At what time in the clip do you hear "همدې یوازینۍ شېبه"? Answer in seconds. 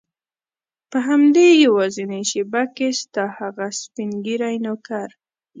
1.07-2.63